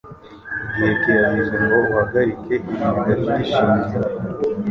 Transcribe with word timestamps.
Igihe 0.65 0.91
kirageze 1.01 1.55
ngo 1.63 1.75
uhagarike 1.87 2.51
ibi 2.57 2.67
bidafite 2.69 3.33
ishingiro. 3.43 4.05